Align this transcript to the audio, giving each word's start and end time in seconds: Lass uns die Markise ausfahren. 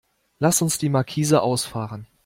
Lass 0.39 0.63
uns 0.63 0.79
die 0.79 0.89
Markise 0.89 1.43
ausfahren. 1.43 2.07